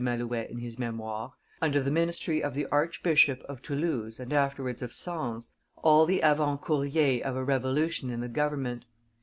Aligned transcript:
Malouet 0.03 0.49
in 0.49 0.57
his 0.57 0.79
Memoires, 0.79 1.29
"under 1.61 1.79
the 1.79 1.91
ministry 1.91 2.41
of 2.41 2.55
the 2.55 2.65
archbishop 2.71 3.39
(of 3.41 3.61
Toulouse, 3.61 4.19
and 4.19 4.33
afterwards 4.33 4.81
of 4.81 4.93
Sens), 4.93 5.49
all 5.77 6.07
the 6.07 6.21
avant 6.21 6.59
couriers 6.63 7.21
of 7.23 7.35
a 7.35 7.43
revolution 7.43 8.09
in 8.09 8.19
the 8.19 8.27
government. 8.27 8.87